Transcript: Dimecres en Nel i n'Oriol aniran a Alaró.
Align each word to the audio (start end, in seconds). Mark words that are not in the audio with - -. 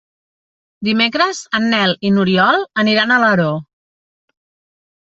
Dimecres 0.87 1.41
en 1.59 1.69
Nel 1.75 1.95
i 2.09 2.13
n'Oriol 2.17 2.59
aniran 2.87 3.15
a 3.15 3.21
Alaró. 3.23 3.55